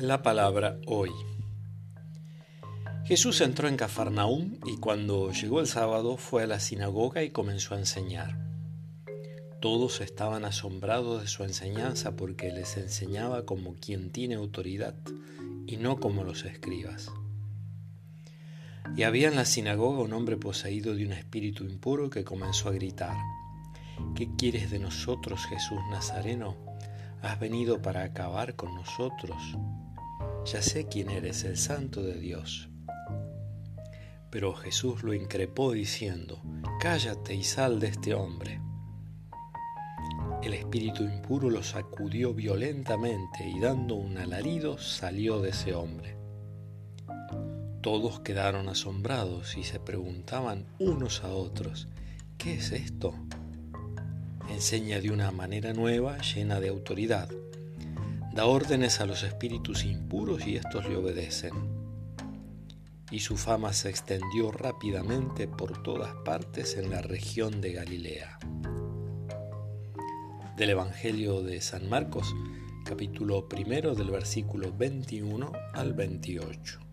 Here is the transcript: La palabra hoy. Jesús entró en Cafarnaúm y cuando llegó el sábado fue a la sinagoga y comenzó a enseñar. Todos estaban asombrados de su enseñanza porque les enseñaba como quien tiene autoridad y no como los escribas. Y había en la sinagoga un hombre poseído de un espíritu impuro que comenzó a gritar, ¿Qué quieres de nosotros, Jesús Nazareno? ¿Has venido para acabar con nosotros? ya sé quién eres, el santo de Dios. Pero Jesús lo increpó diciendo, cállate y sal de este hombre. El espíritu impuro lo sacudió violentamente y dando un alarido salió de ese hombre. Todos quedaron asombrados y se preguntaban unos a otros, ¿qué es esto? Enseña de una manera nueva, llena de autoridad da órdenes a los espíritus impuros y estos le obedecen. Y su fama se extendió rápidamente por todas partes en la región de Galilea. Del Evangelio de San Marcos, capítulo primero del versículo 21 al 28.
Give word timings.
La 0.00 0.22
palabra 0.22 0.78
hoy. 0.86 1.10
Jesús 3.04 3.40
entró 3.40 3.66
en 3.66 3.76
Cafarnaúm 3.76 4.60
y 4.64 4.76
cuando 4.76 5.32
llegó 5.32 5.58
el 5.58 5.66
sábado 5.66 6.16
fue 6.16 6.44
a 6.44 6.46
la 6.46 6.60
sinagoga 6.60 7.24
y 7.24 7.30
comenzó 7.30 7.74
a 7.74 7.78
enseñar. 7.78 8.38
Todos 9.60 10.00
estaban 10.00 10.44
asombrados 10.44 11.22
de 11.22 11.26
su 11.26 11.42
enseñanza 11.42 12.14
porque 12.14 12.52
les 12.52 12.76
enseñaba 12.76 13.44
como 13.44 13.74
quien 13.74 14.10
tiene 14.10 14.36
autoridad 14.36 14.94
y 15.66 15.78
no 15.78 15.98
como 15.98 16.22
los 16.22 16.44
escribas. 16.44 17.10
Y 18.96 19.02
había 19.02 19.26
en 19.26 19.34
la 19.34 19.46
sinagoga 19.46 19.98
un 19.98 20.12
hombre 20.12 20.36
poseído 20.36 20.94
de 20.94 21.06
un 21.06 21.12
espíritu 21.12 21.64
impuro 21.64 22.08
que 22.08 22.22
comenzó 22.22 22.68
a 22.68 22.72
gritar, 22.72 23.16
¿Qué 24.14 24.28
quieres 24.36 24.70
de 24.70 24.78
nosotros, 24.78 25.44
Jesús 25.46 25.80
Nazareno? 25.90 26.67
¿Has 27.22 27.38
venido 27.40 27.82
para 27.82 28.02
acabar 28.02 28.54
con 28.54 28.74
nosotros? 28.74 29.36
ya 30.50 30.62
sé 30.62 30.86
quién 30.86 31.10
eres, 31.10 31.44
el 31.44 31.58
santo 31.58 32.02
de 32.02 32.18
Dios. 32.18 32.70
Pero 34.30 34.54
Jesús 34.54 35.02
lo 35.02 35.12
increpó 35.12 35.72
diciendo, 35.72 36.40
cállate 36.80 37.34
y 37.34 37.44
sal 37.44 37.80
de 37.80 37.88
este 37.88 38.14
hombre. 38.14 38.60
El 40.42 40.54
espíritu 40.54 41.02
impuro 41.02 41.50
lo 41.50 41.62
sacudió 41.62 42.32
violentamente 42.32 43.46
y 43.46 43.60
dando 43.60 43.96
un 43.96 44.16
alarido 44.16 44.78
salió 44.78 45.42
de 45.42 45.50
ese 45.50 45.74
hombre. 45.74 46.16
Todos 47.82 48.20
quedaron 48.20 48.68
asombrados 48.68 49.56
y 49.56 49.64
se 49.64 49.80
preguntaban 49.80 50.66
unos 50.78 51.24
a 51.24 51.28
otros, 51.28 51.88
¿qué 52.38 52.54
es 52.54 52.72
esto? 52.72 53.14
Enseña 54.48 55.00
de 55.00 55.10
una 55.10 55.30
manera 55.30 55.72
nueva, 55.72 56.18
llena 56.18 56.60
de 56.60 56.68
autoridad 56.68 57.28
da 58.38 58.46
órdenes 58.46 59.00
a 59.00 59.04
los 59.06 59.24
espíritus 59.24 59.84
impuros 59.84 60.46
y 60.46 60.54
estos 60.54 60.88
le 60.88 60.94
obedecen. 60.94 61.52
Y 63.10 63.18
su 63.18 63.36
fama 63.36 63.72
se 63.72 63.90
extendió 63.90 64.52
rápidamente 64.52 65.48
por 65.48 65.82
todas 65.82 66.14
partes 66.24 66.76
en 66.76 66.90
la 66.90 67.02
región 67.02 67.60
de 67.60 67.72
Galilea. 67.72 68.38
Del 70.56 70.70
Evangelio 70.70 71.42
de 71.42 71.60
San 71.60 71.88
Marcos, 71.88 72.32
capítulo 72.84 73.48
primero 73.48 73.96
del 73.96 74.12
versículo 74.12 74.72
21 74.72 75.50
al 75.74 75.94
28. 75.94 76.87